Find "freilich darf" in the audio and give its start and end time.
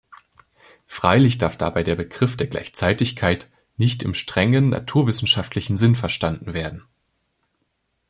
0.87-1.57